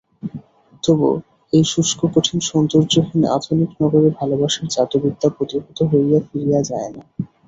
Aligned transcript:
তবু 0.83 1.09
এই 1.53 1.63
শুষ্ককঠিন 1.71 2.39
সৌন্দর্যহীন 2.49 3.21
আধুনিক 3.35 3.71
নগরে 3.81 4.09
ভালোবাসার 4.19 4.65
জাদুবিদ্যা 4.73 5.29
প্রতিহত 5.35 5.77
হইয়া 5.91 6.19
ফিরিয়া 6.27 6.61
যায় 6.69 6.89
না। 6.95 7.03